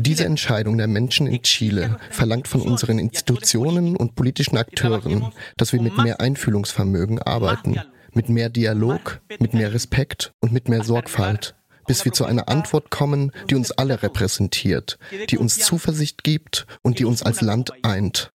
Diese 0.00 0.24
Entscheidung 0.24 0.78
der 0.78 0.86
Menschen 0.86 1.26
in 1.26 1.42
Chile 1.42 1.98
verlangt 2.10 2.48
von 2.48 2.60
unseren 2.60 2.98
Institutionen 2.98 3.96
und 3.96 4.14
politischen 4.14 4.58
Akteuren, 4.58 5.32
dass 5.56 5.72
wir 5.72 5.80
mit 5.80 5.96
mehr 5.96 6.20
Einfühlungsvermögen 6.20 7.20
arbeiten, 7.20 7.80
mit 8.12 8.28
mehr 8.28 8.50
Dialog, 8.50 9.20
mit 9.38 9.54
mehr 9.54 9.72
Respekt 9.72 10.32
und 10.40 10.52
mit 10.52 10.68
mehr 10.68 10.84
Sorgfalt, 10.84 11.54
bis 11.86 12.04
wir 12.04 12.12
zu 12.12 12.24
einer 12.24 12.48
Antwort 12.48 12.90
kommen, 12.90 13.32
die 13.48 13.54
uns 13.54 13.72
alle 13.72 14.02
repräsentiert, 14.02 14.98
die 15.30 15.38
uns 15.38 15.58
Zuversicht 15.58 16.22
gibt 16.22 16.66
und 16.82 16.98
die 16.98 17.04
uns 17.04 17.22
als 17.22 17.40
Land 17.40 17.72
eint. 17.82 18.32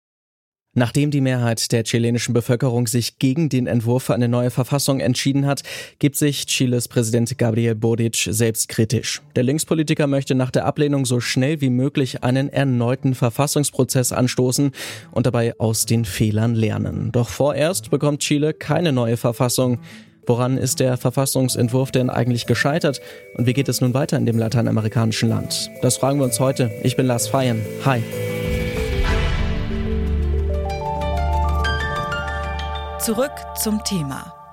Nachdem 0.77 1.09
die 1.09 1.21
Mehrheit 1.21 1.71
der 1.71 1.83
chilenischen 1.83 2.33
Bevölkerung 2.33 2.85
sich 2.87 3.17
gegen 3.17 3.47
den 3.47 3.65
Entwurf 3.65 4.03
für 4.03 4.13
eine 4.13 4.27
neue 4.27 4.51
Verfassung 4.51 4.99
entschieden 4.99 5.45
hat, 5.45 5.63
gibt 5.99 6.17
sich 6.17 6.45
Chiles 6.47 6.89
Präsident 6.89 7.37
Gabriel 7.37 7.75
Boric 7.75 8.27
selbstkritisch. 8.29 9.21
Der 9.37 9.43
Linkspolitiker 9.43 10.05
möchte 10.05 10.35
nach 10.35 10.51
der 10.51 10.65
Ablehnung 10.65 11.05
so 11.05 11.21
schnell 11.21 11.61
wie 11.61 11.69
möglich 11.69 12.23
einen 12.25 12.49
erneuten 12.49 13.15
Verfassungsprozess 13.15 14.11
anstoßen 14.11 14.71
und 15.11 15.25
dabei 15.25 15.57
aus 15.59 15.85
den 15.85 16.03
Fehlern 16.03 16.55
lernen. 16.55 17.13
Doch 17.13 17.29
vorerst 17.29 17.89
bekommt 17.89 18.19
Chile 18.19 18.53
keine 18.53 18.91
neue 18.91 19.15
Verfassung. 19.15 19.79
Woran 20.27 20.57
ist 20.57 20.81
der 20.81 20.97
Verfassungsentwurf 20.97 21.91
denn 21.91 22.09
eigentlich 22.09 22.47
gescheitert? 22.47 22.99
Und 23.37 23.45
wie 23.45 23.53
geht 23.53 23.69
es 23.69 23.79
nun 23.79 23.93
weiter 23.93 24.17
in 24.17 24.25
dem 24.25 24.37
lateinamerikanischen 24.37 25.29
Land? 25.29 25.69
Das 25.81 25.97
fragen 25.97 26.19
wir 26.19 26.25
uns 26.25 26.41
heute. 26.41 26.71
Ich 26.83 26.97
bin 26.97 27.05
Lars 27.05 27.29
Feyen. 27.29 27.61
Hi. 27.85 28.01
Zurück 33.05 33.35
zum 33.55 33.83
Thema. 33.83 34.44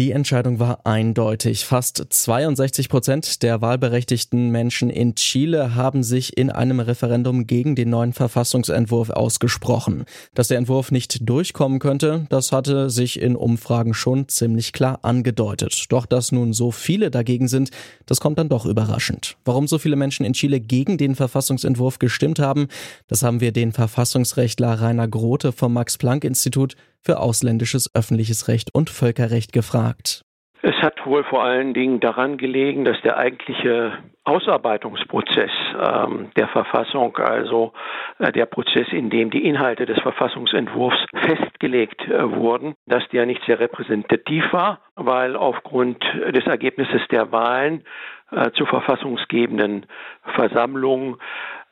Die 0.00 0.12
Entscheidung 0.12 0.58
war 0.58 0.86
eindeutig. 0.86 1.66
Fast 1.66 2.02
62 2.08 2.88
Prozent 2.88 3.42
der 3.42 3.60
wahlberechtigten 3.60 4.48
Menschen 4.48 4.88
in 4.88 5.14
Chile 5.14 5.74
haben 5.74 6.02
sich 6.02 6.38
in 6.38 6.48
einem 6.48 6.80
Referendum 6.80 7.46
gegen 7.46 7.76
den 7.76 7.90
neuen 7.90 8.14
Verfassungsentwurf 8.14 9.10
ausgesprochen. 9.10 10.06
Dass 10.32 10.48
der 10.48 10.56
Entwurf 10.56 10.90
nicht 10.90 11.28
durchkommen 11.28 11.80
könnte, 11.80 12.24
das 12.30 12.50
hatte 12.50 12.88
sich 12.88 13.20
in 13.20 13.36
Umfragen 13.36 13.92
schon 13.92 14.26
ziemlich 14.26 14.72
klar 14.72 15.00
angedeutet. 15.02 15.84
Doch 15.90 16.06
dass 16.06 16.32
nun 16.32 16.54
so 16.54 16.70
viele 16.70 17.10
dagegen 17.10 17.46
sind, 17.46 17.68
das 18.06 18.20
kommt 18.20 18.38
dann 18.38 18.48
doch 18.48 18.64
überraschend. 18.64 19.36
Warum 19.44 19.68
so 19.68 19.76
viele 19.76 19.96
Menschen 19.96 20.24
in 20.24 20.32
Chile 20.32 20.60
gegen 20.60 20.96
den 20.96 21.14
Verfassungsentwurf 21.14 21.98
gestimmt 21.98 22.38
haben, 22.38 22.68
das 23.06 23.22
haben 23.22 23.42
wir 23.42 23.52
den 23.52 23.72
Verfassungsrechtler 23.72 24.80
Rainer 24.80 25.08
Grote 25.08 25.52
vom 25.52 25.74
Max-Planck-Institut 25.74 26.74
für 27.02 27.18
ausländisches 27.20 27.90
öffentliches 27.94 28.48
Recht 28.48 28.74
und 28.74 28.90
Völkerrecht 28.90 29.52
gefragt. 29.52 30.22
Es 30.62 30.76
hat 30.82 31.06
wohl 31.06 31.24
vor 31.24 31.42
allen 31.42 31.72
Dingen 31.72 32.00
daran 32.00 32.36
gelegen, 32.36 32.84
dass 32.84 33.00
der 33.00 33.16
eigentliche 33.16 33.98
Ausarbeitungsprozess 34.24 35.50
ähm, 35.74 36.30
der 36.36 36.48
Verfassung, 36.48 37.16
also 37.16 37.72
äh, 38.18 38.30
der 38.30 38.44
Prozess, 38.44 38.86
in 38.92 39.08
dem 39.08 39.30
die 39.30 39.46
Inhalte 39.46 39.86
des 39.86 39.98
Verfassungsentwurfs 40.00 40.98
festgelegt 41.14 42.02
äh, 42.06 42.30
wurden, 42.36 42.74
dass 42.86 43.02
der 43.08 43.24
nicht 43.24 43.42
sehr 43.46 43.58
repräsentativ 43.58 44.52
war, 44.52 44.80
weil 44.96 45.34
aufgrund 45.34 46.04
des 46.04 46.46
Ergebnisses 46.46 47.00
der 47.10 47.32
Wahlen 47.32 47.82
äh, 48.30 48.50
zur 48.52 48.66
verfassungsgebenden 48.66 49.86
Versammlung 50.34 51.14
äh, 51.14 51.18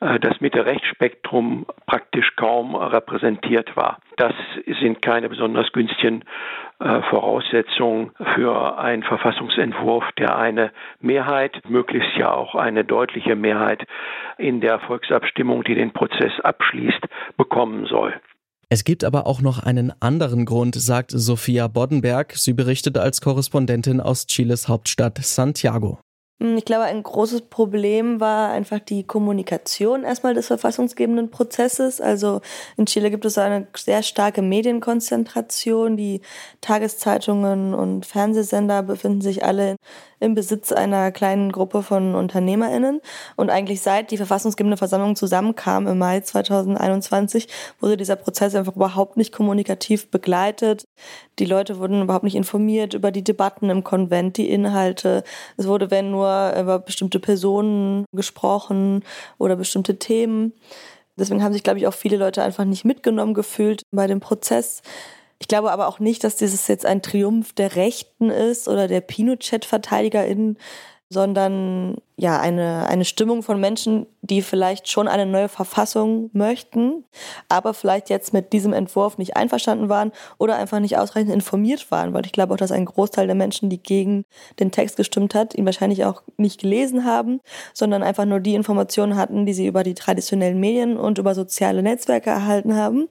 das 0.00 0.40
Mitte-Rechts-Spektrum 0.40 1.66
praktisch 1.86 2.36
kaum 2.36 2.76
repräsentiert 2.76 3.76
war. 3.76 3.98
Das 4.16 4.32
sind 4.80 5.02
keine 5.02 5.28
besonders 5.28 5.72
günstigen 5.72 6.22
äh, 6.80 7.02
Voraussetzungen 7.10 8.12
für 8.34 8.78
einen 8.78 9.02
Verfassungsentwurf, 9.02 10.04
der 10.16 10.36
eine 10.36 10.70
Mehrheit, 11.00 11.60
möglichst 11.68 12.16
ja 12.16 12.32
auch 12.32 12.54
eine 12.54 12.84
deutliche 12.84 13.34
Mehrheit 13.34 13.84
in 14.36 14.60
der 14.60 14.78
Volksabstimmung, 14.78 15.64
die 15.64 15.74
den 15.74 15.92
Prozess 15.92 16.32
abschließt, 16.42 17.04
bekommen 17.36 17.86
soll. 17.86 18.14
Es 18.70 18.84
gibt 18.84 19.02
aber 19.02 19.26
auch 19.26 19.40
noch 19.40 19.62
einen 19.62 19.92
anderen 20.00 20.44
Grund, 20.44 20.74
sagt 20.74 21.10
Sophia 21.10 21.68
Boddenberg. 21.68 22.34
Sie 22.34 22.52
berichtet 22.52 22.98
als 22.98 23.20
Korrespondentin 23.22 24.00
aus 24.00 24.26
Chiles 24.26 24.68
Hauptstadt 24.68 25.18
Santiago. 25.18 25.98
Hm, 26.40 26.56
ich 26.56 26.64
glaube, 26.64 26.84
ein 26.84 27.02
großes 27.02 27.42
Problem 27.42 28.20
war 28.20 28.50
einfach 28.50 28.78
die 28.78 29.04
Kommunikation 29.04 30.04
erstmal 30.04 30.34
des 30.34 30.46
verfassungsgebenden 30.46 31.30
Prozesses. 31.30 32.00
Also 32.00 32.40
in 32.76 32.86
Chile 32.86 33.10
gibt 33.10 33.24
es 33.24 33.38
eine 33.38 33.66
sehr 33.76 34.02
starke 34.04 34.40
Medienkonzentration. 34.42 35.96
Die 35.96 36.20
Tageszeitungen 36.60 37.74
und 37.74 38.06
Fernsehsender 38.06 38.82
befinden 38.84 39.20
sich 39.20 39.44
alle 39.44 39.76
im 40.20 40.34
Besitz 40.34 40.72
einer 40.72 41.12
kleinen 41.12 41.52
Gruppe 41.52 41.82
von 41.82 42.14
UnternehmerInnen. 42.14 43.00
Und 43.36 43.50
eigentlich 43.50 43.80
seit 43.80 44.10
die 44.10 44.16
verfassungsgebende 44.16 44.76
Versammlung 44.76 45.16
zusammenkam 45.16 45.86
im 45.86 45.98
Mai 45.98 46.20
2021, 46.20 47.48
wurde 47.80 47.96
dieser 47.96 48.16
Prozess 48.16 48.54
einfach 48.54 48.76
überhaupt 48.76 49.16
nicht 49.16 49.32
kommunikativ 49.32 50.10
begleitet. 50.10 50.84
Die 51.38 51.44
Leute 51.44 51.78
wurden 51.78 52.02
überhaupt 52.02 52.24
nicht 52.24 52.36
informiert 52.36 52.94
über 52.94 53.10
die 53.10 53.24
Debatten 53.24 53.70
im 53.70 53.84
Konvent, 53.84 54.36
die 54.36 54.50
Inhalte. 54.50 55.24
Es 55.56 55.66
wurde, 55.66 55.90
wenn 55.90 56.10
nur, 56.10 56.54
über 56.58 56.78
bestimmte 56.78 57.20
Personen 57.20 58.04
gesprochen 58.12 59.04
oder 59.38 59.56
bestimmte 59.56 59.98
Themen. 59.98 60.52
Deswegen 61.18 61.42
haben 61.42 61.52
sich, 61.52 61.64
glaube 61.64 61.80
ich, 61.80 61.86
auch 61.86 61.94
viele 61.94 62.16
Leute 62.16 62.42
einfach 62.42 62.64
nicht 62.64 62.84
mitgenommen 62.84 63.34
gefühlt 63.34 63.82
bei 63.90 64.06
dem 64.06 64.20
Prozess. 64.20 64.82
Ich 65.40 65.48
glaube 65.48 65.70
aber 65.70 65.88
auch 65.88 66.00
nicht, 66.00 66.24
dass 66.24 66.36
dieses 66.36 66.66
jetzt 66.66 66.84
ein 66.86 67.02
Triumph 67.02 67.52
der 67.52 67.76
Rechten 67.76 68.30
ist 68.30 68.68
oder 68.68 68.88
der 68.88 69.00
Pinochet-VerteidigerInnen, 69.00 70.58
sondern 71.10 71.96
ja 72.16 72.38
eine, 72.38 72.86
eine 72.86 73.06
Stimmung 73.06 73.42
von 73.42 73.58
Menschen, 73.58 74.06
die 74.20 74.42
vielleicht 74.42 74.90
schon 74.90 75.08
eine 75.08 75.24
neue 75.24 75.48
Verfassung 75.48 76.28
möchten, 76.34 77.04
aber 77.48 77.72
vielleicht 77.72 78.10
jetzt 78.10 78.34
mit 78.34 78.52
diesem 78.52 78.74
Entwurf 78.74 79.16
nicht 79.16 79.34
einverstanden 79.36 79.88
waren 79.88 80.12
oder 80.36 80.56
einfach 80.56 80.80
nicht 80.80 80.98
ausreichend 80.98 81.32
informiert 81.32 81.90
waren, 81.90 82.12
weil 82.12 82.26
ich 82.26 82.32
glaube 82.32 82.52
auch, 82.52 82.58
dass 82.58 82.72
ein 82.72 82.84
Großteil 82.84 83.26
der 83.26 83.36
Menschen, 83.36 83.70
die 83.70 83.82
gegen 83.82 84.24
den 84.60 84.70
Text 84.70 84.96
gestimmt 84.96 85.34
hat, 85.34 85.54
ihn 85.54 85.64
wahrscheinlich 85.64 86.04
auch 86.04 86.22
nicht 86.36 86.60
gelesen 86.60 87.06
haben, 87.06 87.40
sondern 87.72 88.02
einfach 88.02 88.26
nur 88.26 88.40
die 88.40 88.54
Informationen 88.54 89.16
hatten, 89.16 89.46
die 89.46 89.54
sie 89.54 89.66
über 89.66 89.84
die 89.84 89.94
traditionellen 89.94 90.60
Medien 90.60 90.98
und 90.98 91.16
über 91.16 91.34
soziale 91.34 91.82
Netzwerke 91.82 92.28
erhalten 92.28 92.76
haben. 92.76 93.08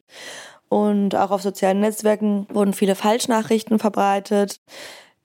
Und 0.70 1.16
auch 1.16 1.32
auf 1.32 1.42
sozialen 1.42 1.80
Netzwerken 1.80 2.48
wurden 2.52 2.74
viele 2.74 2.96
Falschnachrichten 2.96 3.80
verbreitet. 3.80 4.60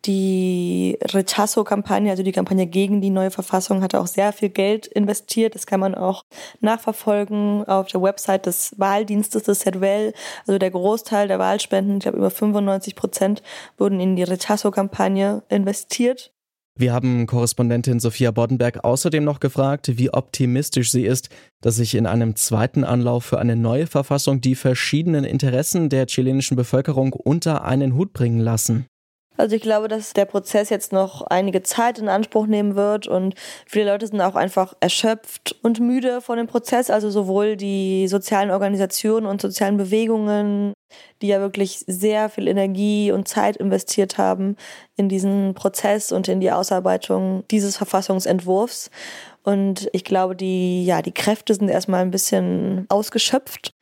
Die 0.04 0.98
Rechazo-Kampagne, 1.00 2.10
also 2.10 2.24
die 2.24 2.32
Kampagne 2.32 2.66
gegen 2.66 3.00
die 3.00 3.10
neue 3.10 3.30
Verfassung, 3.30 3.82
hatte 3.82 4.00
auch 4.00 4.08
sehr 4.08 4.32
viel 4.32 4.48
Geld 4.48 4.88
investiert. 4.88 5.54
Das 5.54 5.66
kann 5.66 5.78
man 5.78 5.94
auch 5.94 6.24
nachverfolgen 6.60 7.64
auf 7.68 7.86
der 7.86 8.02
Website 8.02 8.46
des 8.46 8.74
Wahldienstes 8.78 9.44
des 9.44 9.60
ZWL. 9.60 10.12
Also 10.46 10.58
der 10.58 10.70
Großteil 10.72 11.28
der 11.28 11.38
Wahlspenden, 11.38 11.98
ich 11.98 12.02
glaube 12.02 12.18
über 12.18 12.30
95 12.30 12.96
Prozent, 12.96 13.42
wurden 13.78 14.00
in 14.00 14.16
die 14.16 14.24
Rechazo-Kampagne 14.24 15.44
investiert. 15.48 16.32
Wir 16.74 16.94
haben 16.94 17.26
Korrespondentin 17.26 18.00
Sophia 18.00 18.30
Boddenberg 18.30 18.82
außerdem 18.82 19.22
noch 19.22 19.40
gefragt, 19.40 19.98
wie 19.98 20.12
optimistisch 20.12 20.90
sie 20.90 21.04
ist, 21.04 21.28
dass 21.60 21.76
sich 21.76 21.94
in 21.94 22.06
einem 22.06 22.34
zweiten 22.34 22.82
Anlauf 22.82 23.24
für 23.24 23.38
eine 23.38 23.56
neue 23.56 23.86
Verfassung 23.86 24.40
die 24.40 24.54
verschiedenen 24.54 25.24
Interessen 25.24 25.90
der 25.90 26.06
chilenischen 26.06 26.56
Bevölkerung 26.56 27.12
unter 27.12 27.64
einen 27.64 27.94
Hut 27.94 28.14
bringen 28.14 28.40
lassen. 28.40 28.86
Also 29.36 29.56
ich 29.56 29.62
glaube, 29.62 29.88
dass 29.88 30.12
der 30.12 30.26
Prozess 30.26 30.68
jetzt 30.68 30.92
noch 30.92 31.22
einige 31.22 31.62
Zeit 31.62 31.98
in 31.98 32.08
Anspruch 32.08 32.46
nehmen 32.46 32.76
wird 32.76 33.06
und 33.06 33.34
viele 33.66 33.90
Leute 33.90 34.06
sind 34.06 34.20
auch 34.20 34.34
einfach 34.34 34.74
erschöpft 34.80 35.56
und 35.62 35.80
müde 35.80 36.20
von 36.20 36.36
dem 36.36 36.46
Prozess. 36.46 36.90
Also 36.90 37.10
sowohl 37.10 37.56
die 37.56 38.08
sozialen 38.08 38.50
Organisationen 38.50 39.26
und 39.26 39.40
sozialen 39.40 39.78
Bewegungen, 39.78 40.74
die 41.22 41.28
ja 41.28 41.40
wirklich 41.40 41.82
sehr 41.86 42.28
viel 42.28 42.46
Energie 42.46 43.10
und 43.10 43.26
Zeit 43.26 43.56
investiert 43.56 44.18
haben 44.18 44.56
in 44.96 45.08
diesen 45.08 45.54
Prozess 45.54 46.12
und 46.12 46.28
in 46.28 46.40
die 46.40 46.52
Ausarbeitung 46.52 47.44
dieses 47.50 47.78
Verfassungsentwurfs. 47.78 48.90
Und 49.42 49.88
ich 49.92 50.04
glaube, 50.04 50.36
die, 50.36 50.84
ja, 50.84 51.00
die 51.00 51.12
Kräfte 51.12 51.54
sind 51.54 51.68
erstmal 51.68 52.02
ein 52.02 52.10
bisschen 52.10 52.84
ausgeschöpft. 52.90 53.72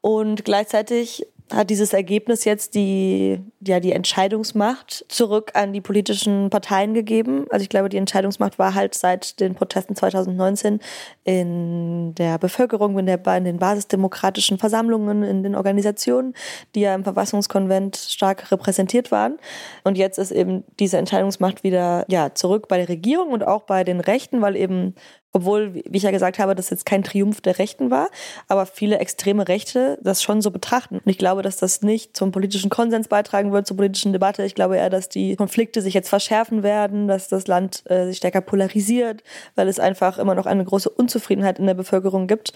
Und 0.00 0.44
gleichzeitig 0.44 1.26
hat 1.50 1.70
dieses 1.70 1.92
Ergebnis 1.92 2.44
jetzt 2.44 2.74
die, 2.74 3.40
ja, 3.60 3.80
die 3.80 3.92
Entscheidungsmacht 3.92 5.04
zurück 5.08 5.52
an 5.54 5.72
die 5.72 5.80
politischen 5.80 6.50
Parteien 6.50 6.94
gegeben. 6.94 7.46
Also 7.50 7.62
ich 7.62 7.68
glaube, 7.68 7.88
die 7.88 7.96
Entscheidungsmacht 7.96 8.58
war 8.58 8.74
halt 8.74 8.94
seit 8.94 9.40
den 9.40 9.54
Protesten 9.54 9.94
2019 9.94 10.80
in 11.24 12.14
der 12.14 12.38
Bevölkerung, 12.38 12.98
in, 12.98 13.06
der, 13.06 13.24
in 13.36 13.44
den 13.44 13.58
basisdemokratischen 13.58 14.58
Versammlungen, 14.58 15.22
in 15.22 15.42
den 15.42 15.54
Organisationen, 15.54 16.34
die 16.74 16.80
ja 16.80 16.94
im 16.94 17.04
Verfassungskonvent 17.04 17.96
stark 17.96 18.50
repräsentiert 18.50 19.10
waren. 19.10 19.38
Und 19.84 19.98
jetzt 19.98 20.18
ist 20.18 20.30
eben 20.30 20.64
diese 20.78 20.98
Entscheidungsmacht 20.98 21.64
wieder 21.64 22.04
ja, 22.08 22.34
zurück 22.34 22.68
bei 22.68 22.78
der 22.78 22.88
Regierung 22.88 23.30
und 23.30 23.46
auch 23.46 23.62
bei 23.62 23.84
den 23.84 24.00
Rechten, 24.00 24.40
weil 24.40 24.56
eben 24.56 24.94
obwohl, 25.32 25.74
wie 25.74 25.96
ich 25.96 26.02
ja 26.02 26.10
gesagt 26.10 26.38
habe, 26.38 26.54
das 26.54 26.70
jetzt 26.70 26.84
kein 26.84 27.02
Triumph 27.02 27.40
der 27.40 27.58
Rechten 27.58 27.90
war, 27.90 28.10
aber 28.48 28.66
viele 28.66 28.98
extreme 28.98 29.48
Rechte 29.48 29.98
das 30.02 30.22
schon 30.22 30.42
so 30.42 30.50
betrachten. 30.50 30.96
Und 30.96 31.06
ich 31.10 31.18
glaube, 31.18 31.42
dass 31.42 31.56
das 31.56 31.82
nicht 31.82 32.16
zum 32.16 32.32
politischen 32.32 32.70
Konsens 32.70 33.08
beitragen 33.08 33.52
wird, 33.52 33.66
zur 33.66 33.76
politischen 33.76 34.12
Debatte. 34.12 34.44
Ich 34.44 34.54
glaube 34.54 34.76
eher, 34.76 34.90
dass 34.90 35.08
die 35.08 35.36
Konflikte 35.36 35.80
sich 35.80 35.94
jetzt 35.94 36.10
verschärfen 36.10 36.62
werden, 36.62 37.08
dass 37.08 37.28
das 37.28 37.46
Land 37.46 37.82
äh, 37.90 38.06
sich 38.06 38.18
stärker 38.18 38.42
polarisiert, 38.42 39.22
weil 39.54 39.68
es 39.68 39.78
einfach 39.78 40.18
immer 40.18 40.34
noch 40.34 40.46
eine 40.46 40.64
große 40.64 40.90
Unzufriedenheit 40.90 41.58
in 41.58 41.66
der 41.66 41.74
Bevölkerung 41.74 42.26
gibt, 42.26 42.52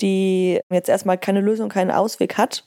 die 0.00 0.60
jetzt 0.70 0.88
erstmal 0.88 1.18
keine 1.18 1.40
Lösung, 1.40 1.68
keinen 1.68 1.90
Ausweg 1.90 2.36
hat 2.36 2.64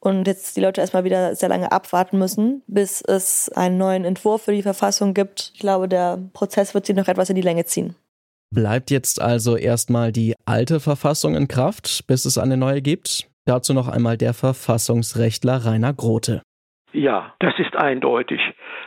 und 0.00 0.26
jetzt 0.26 0.56
die 0.56 0.60
Leute 0.60 0.80
erstmal 0.80 1.04
wieder 1.04 1.36
sehr 1.36 1.48
lange 1.48 1.70
abwarten 1.70 2.18
müssen, 2.18 2.62
bis 2.66 3.02
es 3.02 3.50
einen 3.50 3.78
neuen 3.78 4.04
Entwurf 4.04 4.42
für 4.42 4.52
die 4.52 4.62
Verfassung 4.62 5.14
gibt. 5.14 5.52
Ich 5.54 5.60
glaube, 5.60 5.86
der 5.88 6.18
Prozess 6.32 6.74
wird 6.74 6.86
sich 6.86 6.96
noch 6.96 7.08
etwas 7.08 7.30
in 7.30 7.36
die 7.36 7.42
Länge 7.42 7.66
ziehen. 7.66 7.94
Bleibt 8.54 8.90
jetzt 8.90 9.22
also 9.22 9.56
erstmal 9.56 10.12
die 10.12 10.34
alte 10.44 10.78
Verfassung 10.78 11.34
in 11.34 11.48
Kraft, 11.48 12.04
bis 12.06 12.26
es 12.26 12.36
eine 12.36 12.58
neue 12.58 12.82
gibt? 12.82 13.30
Dazu 13.46 13.72
noch 13.72 13.88
einmal 13.88 14.18
der 14.18 14.34
Verfassungsrechtler 14.34 15.64
Rainer 15.64 15.94
Grote. 15.94 16.42
Ja, 16.92 17.32
das 17.38 17.58
ist 17.58 17.74
eindeutig. 17.74 18.40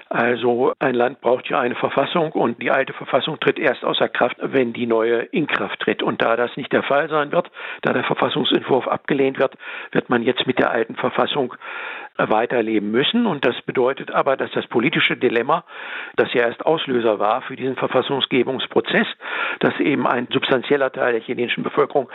Also 0.10 0.74
ein 0.78 0.94
Land 0.94 1.20
braucht 1.22 1.50
ja 1.50 1.60
eine 1.60 1.74
Verfassung 1.74 2.32
und 2.34 2.62
die 2.62 2.70
alte 2.70 2.94
Verfassung 2.94 3.40
tritt 3.40 3.58
erst 3.58 3.84
außer 3.84 4.08
Kraft, 4.08 4.38
wenn 4.40 4.74
die 4.74 4.86
neue 4.86 5.24
in 5.24 5.48
Kraft 5.48 5.80
tritt. 5.80 6.04
Und 6.04 6.22
da 6.22 6.36
das 6.36 6.56
nicht 6.56 6.72
der 6.72 6.84
Fall 6.84 7.10
sein 7.10 7.32
wird, 7.32 7.50
da 7.82 7.92
der 7.92 8.04
Verfassungsentwurf 8.04 8.88
abgelehnt 8.88 9.40
wird, 9.40 9.56
wird 9.92 10.10
man 10.10 10.22
jetzt 10.22 10.46
mit 10.46 10.60
der 10.60 10.70
alten 10.70 10.96
Verfassung 10.96 11.56
weiterleben 12.18 12.92
müssen. 12.92 13.26
Und 13.26 13.46
das 13.46 13.62
bedeutet 13.62 14.12
aber, 14.12 14.38
dass 14.38 14.52
das 14.52 14.66
politische 14.68 15.18
Dilemma, 15.18 15.64
das 16.16 16.34
ja 16.34 16.44
erst 16.44 16.66
Auslöser 16.66 17.20
war 17.20 17.42
für 17.42 17.56
diesen 17.56 17.76
Verfassungsgebungsprozess, 17.76 19.08
dass 19.60 19.78
eben 19.80 20.08
ein 20.08 20.28
substanzieller 20.32 20.92
Teil 20.92 21.14
der 21.14 21.22
chilenischen 21.22 21.64
Bevölkerung 21.64 22.10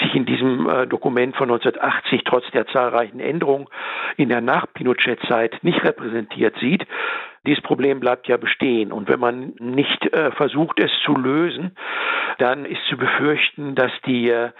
sich 0.00 0.14
in 0.14 0.26
diesem 0.26 0.68
äh, 0.68 0.86
Dokument 0.86 1.36
von 1.36 1.50
1980 1.50 2.22
trotz 2.24 2.50
der 2.52 2.66
zahlreichen 2.66 3.20
Änderungen 3.20 3.66
in 4.16 4.28
der 4.28 4.40
Nach-Pinochet-Zeit 4.40 5.62
nicht 5.62 5.82
repräsentiert 5.84 6.56
sieht, 6.58 6.85
dieses 7.46 7.62
Problem 7.62 8.00
bleibt 8.00 8.28
ja 8.28 8.36
bestehen. 8.36 8.92
Und 8.92 9.08
wenn 9.08 9.20
man 9.20 9.54
nicht 9.58 10.12
äh, 10.12 10.30
versucht, 10.32 10.80
es 10.80 10.90
zu 11.04 11.14
lösen, 11.14 11.76
dann 12.38 12.64
ist 12.64 12.84
zu 12.88 12.96
befürchten, 12.96 13.74
dass 13.74 13.92
die 14.04 14.28
äh, 14.30 14.50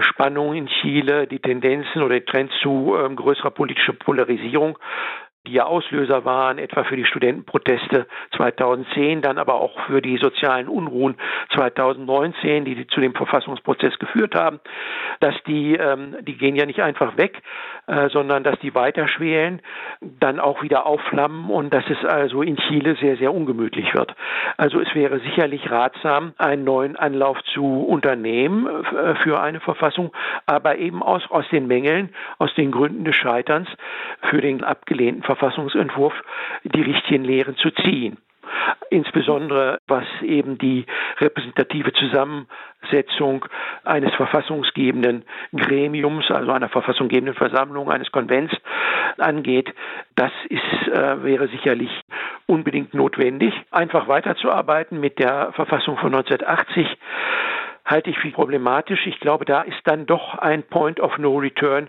Spannung 0.00 0.54
in 0.54 0.66
Chile, 0.66 1.26
die 1.26 1.38
Tendenzen 1.38 2.02
oder 2.02 2.24
Trends 2.24 2.52
zu 2.60 2.96
ähm, 2.98 3.16
größerer 3.16 3.50
politischer 3.50 3.92
Polarisierung 3.92 4.78
die 5.46 5.52
ja 5.52 5.64
Auslöser 5.64 6.24
waren, 6.24 6.58
etwa 6.58 6.84
für 6.84 6.96
die 6.96 7.04
Studentenproteste 7.04 8.06
2010, 8.36 9.20
dann 9.20 9.38
aber 9.38 9.54
auch 9.54 9.78
für 9.86 10.00
die 10.00 10.16
sozialen 10.16 10.68
Unruhen 10.68 11.16
2019, 11.54 12.64
die 12.64 12.86
zu 12.86 13.00
dem 13.00 13.14
Verfassungsprozess 13.14 13.98
geführt 13.98 14.34
haben, 14.34 14.60
dass 15.20 15.34
die, 15.46 15.74
ähm, 15.74 16.16
die 16.22 16.38
gehen 16.38 16.56
ja 16.56 16.64
nicht 16.64 16.80
einfach 16.80 17.16
weg, 17.18 17.42
äh, 17.86 18.08
sondern 18.08 18.42
dass 18.42 18.58
die 18.60 18.74
weiter 18.74 19.06
schwelen, 19.06 19.60
dann 20.00 20.40
auch 20.40 20.62
wieder 20.62 20.86
aufflammen 20.86 21.50
und 21.50 21.74
dass 21.74 21.84
es 21.90 22.02
also 22.04 22.40
in 22.40 22.56
Chile 22.56 22.96
sehr, 22.96 23.16
sehr 23.18 23.34
ungemütlich 23.34 23.92
wird. 23.94 24.14
Also 24.56 24.80
es 24.80 24.94
wäre 24.94 25.20
sicherlich 25.20 25.70
ratsam, 25.70 26.32
einen 26.38 26.64
neuen 26.64 26.96
Anlauf 26.96 27.42
zu 27.52 27.84
unternehmen 27.84 28.66
äh, 28.66 29.14
für 29.16 29.40
eine 29.42 29.60
Verfassung, 29.60 30.12
aber 30.46 30.78
eben 30.78 31.02
aus, 31.02 31.22
aus 31.30 31.46
den 31.50 31.66
Mängeln, 31.66 32.14
aus 32.38 32.54
den 32.54 32.70
Gründen 32.70 33.04
des 33.04 33.16
Scheiterns 33.16 33.68
für 34.22 34.40
den 34.40 34.64
abgelehnten 34.64 35.22
Verfassungsentwurf 35.36 36.14
die 36.64 36.82
richtigen 36.82 37.24
Lehren 37.24 37.56
zu 37.56 37.70
ziehen. 37.70 38.18
Insbesondere 38.90 39.78
was 39.88 40.04
eben 40.22 40.58
die 40.58 40.86
repräsentative 41.18 41.92
Zusammensetzung 41.92 43.46
eines 43.84 44.14
verfassungsgebenden 44.14 45.24
Gremiums, 45.54 46.30
also 46.30 46.52
einer 46.52 46.68
verfassungsgebenden 46.68 47.34
Versammlung, 47.34 47.90
eines 47.90 48.12
Konvents 48.12 48.54
angeht, 49.18 49.72
das 50.14 50.32
ist, 50.48 50.88
äh, 50.88 51.24
wäre 51.24 51.48
sicherlich 51.48 51.90
unbedingt 52.46 52.94
notwendig. 52.94 53.54
Einfach 53.70 54.06
weiterzuarbeiten 54.08 55.00
mit 55.00 55.18
der 55.18 55.52
Verfassung 55.52 55.96
von 55.96 56.14
1980 56.14 56.86
halte 57.84 58.10
ich 58.10 58.18
für 58.18 58.30
problematisch. 58.30 59.06
Ich 59.06 59.20
glaube, 59.20 59.44
da 59.44 59.62
ist 59.62 59.80
dann 59.84 60.06
doch 60.06 60.36
ein 60.38 60.62
Point 60.62 61.00
of 61.00 61.18
No 61.18 61.36
Return 61.36 61.88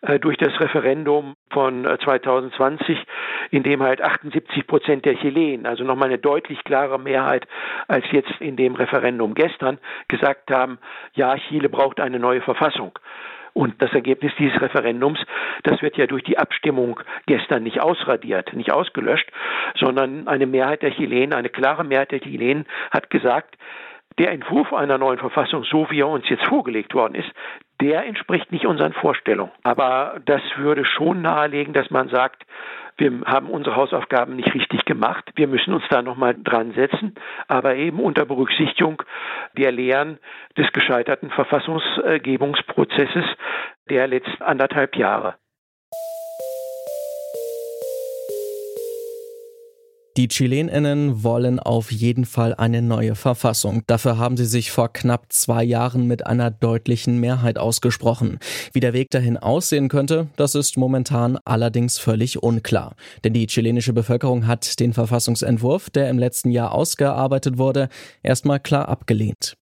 äh, 0.00 0.18
durch 0.18 0.36
das 0.36 0.58
Referendum 0.60 1.36
von 1.50 1.84
2020, 1.84 2.98
äh, 2.98 3.02
in 3.50 3.62
dem 3.62 3.82
halt 3.82 4.02
78 4.02 4.66
Prozent 4.66 5.04
der 5.04 5.16
Chilenen, 5.16 5.66
also 5.66 5.84
nochmal 5.84 6.08
eine 6.08 6.18
deutlich 6.18 6.62
klare 6.64 6.98
Mehrheit 6.98 7.46
als 7.86 8.04
jetzt 8.10 8.40
in 8.40 8.56
dem 8.56 8.74
Referendum 8.74 9.34
gestern, 9.34 9.78
gesagt 10.08 10.50
haben, 10.50 10.78
ja, 11.14 11.36
Chile 11.36 11.68
braucht 11.68 12.00
eine 12.00 12.18
neue 12.18 12.40
Verfassung. 12.40 12.98
Und 13.54 13.82
das 13.82 13.92
Ergebnis 13.92 14.32
dieses 14.38 14.60
Referendums, 14.60 15.18
das 15.64 15.82
wird 15.82 15.96
ja 15.96 16.06
durch 16.06 16.22
die 16.22 16.38
Abstimmung 16.38 17.00
gestern 17.26 17.64
nicht 17.64 17.80
ausradiert, 17.80 18.52
nicht 18.52 18.70
ausgelöscht, 18.72 19.28
sondern 19.74 20.28
eine 20.28 20.46
Mehrheit 20.46 20.82
der 20.82 20.92
Chilenen, 20.92 21.32
eine 21.32 21.48
klare 21.48 21.82
Mehrheit 21.82 22.12
der 22.12 22.20
Chilenen 22.20 22.66
hat 22.92 23.10
gesagt, 23.10 23.56
der 24.18 24.32
Entwurf 24.32 24.72
einer 24.72 24.98
neuen 24.98 25.18
Verfassung, 25.18 25.64
so 25.64 25.90
wie 25.90 26.00
er 26.00 26.08
uns 26.08 26.28
jetzt 26.28 26.44
vorgelegt 26.46 26.94
worden 26.94 27.14
ist, 27.14 27.30
der 27.80 28.04
entspricht 28.04 28.50
nicht 28.50 28.66
unseren 28.66 28.92
Vorstellungen. 28.92 29.52
Aber 29.62 30.20
das 30.24 30.42
würde 30.56 30.84
schon 30.84 31.22
nahelegen, 31.22 31.72
dass 31.72 31.90
man 31.90 32.08
sagt, 32.08 32.44
wir 32.96 33.20
haben 33.26 33.48
unsere 33.48 33.76
Hausaufgaben 33.76 34.34
nicht 34.34 34.52
richtig 34.52 34.84
gemacht. 34.84 35.30
Wir 35.36 35.46
müssen 35.46 35.72
uns 35.72 35.84
da 35.88 36.02
nochmal 36.02 36.34
dran 36.36 36.72
setzen, 36.72 37.14
aber 37.46 37.76
eben 37.76 38.00
unter 38.00 38.24
Berücksichtigung 38.24 39.00
der 39.56 39.70
Lehren 39.70 40.18
des 40.56 40.72
gescheiterten 40.72 41.30
Verfassungsgebungsprozesses 41.30 43.24
der 43.88 44.08
letzten 44.08 44.42
anderthalb 44.42 44.96
Jahre. 44.96 45.36
Die 50.18 50.26
Chileninnen 50.26 51.22
wollen 51.22 51.60
auf 51.60 51.92
jeden 51.92 52.24
Fall 52.24 52.52
eine 52.52 52.82
neue 52.82 53.14
Verfassung. 53.14 53.84
Dafür 53.86 54.18
haben 54.18 54.36
sie 54.36 54.46
sich 54.46 54.72
vor 54.72 54.92
knapp 54.92 55.26
zwei 55.28 55.62
Jahren 55.62 56.08
mit 56.08 56.26
einer 56.26 56.50
deutlichen 56.50 57.20
Mehrheit 57.20 57.56
ausgesprochen. 57.56 58.40
Wie 58.72 58.80
der 58.80 58.94
Weg 58.94 59.10
dahin 59.10 59.36
aussehen 59.36 59.88
könnte, 59.88 60.26
das 60.34 60.56
ist 60.56 60.76
momentan 60.76 61.38
allerdings 61.44 62.00
völlig 62.00 62.42
unklar. 62.42 62.96
Denn 63.22 63.32
die 63.32 63.46
chilenische 63.46 63.92
Bevölkerung 63.92 64.48
hat 64.48 64.80
den 64.80 64.92
Verfassungsentwurf, 64.92 65.88
der 65.88 66.10
im 66.10 66.18
letzten 66.18 66.50
Jahr 66.50 66.72
ausgearbeitet 66.72 67.56
wurde, 67.56 67.88
erstmal 68.24 68.58
klar 68.58 68.88
abgelehnt. 68.88 69.54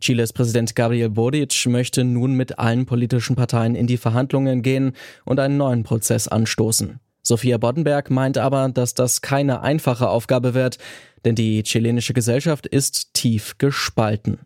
Chiles 0.00 0.32
Präsident 0.32 0.74
Gabriel 0.74 1.10
Boric 1.10 1.66
möchte 1.66 2.04
nun 2.04 2.32
mit 2.32 2.58
allen 2.58 2.86
politischen 2.86 3.36
Parteien 3.36 3.74
in 3.74 3.86
die 3.86 3.98
Verhandlungen 3.98 4.62
gehen 4.62 4.92
und 5.26 5.38
einen 5.38 5.58
neuen 5.58 5.82
Prozess 5.82 6.28
anstoßen. 6.28 6.98
Sophia 7.28 7.58
Boddenberg 7.58 8.10
meint 8.10 8.38
aber, 8.38 8.70
dass 8.70 8.94
das 8.94 9.20
keine 9.20 9.60
einfache 9.60 10.08
Aufgabe 10.08 10.54
wird, 10.54 10.78
denn 11.26 11.34
die 11.34 11.62
chilenische 11.62 12.14
Gesellschaft 12.14 12.66
ist 12.66 13.12
tief 13.12 13.58
gespalten. 13.58 14.38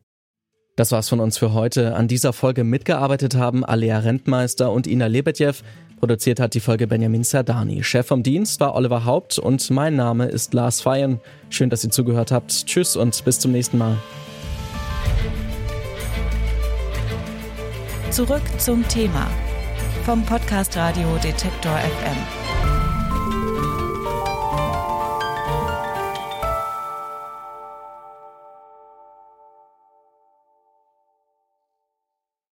Das 0.75 0.91
war's 0.91 1.09
von 1.09 1.21
uns 1.21 1.39
für 1.39 1.53
heute. 1.53 1.95
An 1.95 2.09
dieser 2.09 2.33
Folge 2.33 2.65
mitgearbeitet 2.65 3.37
haben 3.37 3.65
Alea 3.65 4.01
Rentmeister 4.01 4.73
und 4.73 4.89
Ina 4.89 5.07
Lebedjew. 5.07 5.53
Produziert 6.01 6.41
hat 6.41 6.55
die 6.55 6.61
Folge 6.61 6.89
Benjamin 6.89 7.23
Sardani. 7.23 7.85
Chef 7.85 8.09
vom 8.09 8.25
Dienst 8.25 8.59
war 8.59 8.75
Oliver 8.75 9.05
Haupt 9.05 9.39
und 9.39 9.71
mein 9.71 9.95
Name 9.95 10.27
ist 10.27 10.53
Lars 10.53 10.81
Feyen. 10.81 11.21
Schön, 11.51 11.71
dass 11.71 11.85
ihr 11.85 11.91
zugehört 11.91 12.33
habt. 12.33 12.67
Tschüss 12.67 12.97
und 12.97 13.25
bis 13.25 13.39
zum 13.39 13.53
nächsten 13.53 13.79
Mal. 13.79 13.97
Zurück 18.11 18.43
zum 18.59 18.87
Thema 18.89 19.31
vom 20.05 20.27
Podcast 20.27 20.77
Radio 20.77 21.17
Detektor 21.23 21.79
FM. 21.79 22.42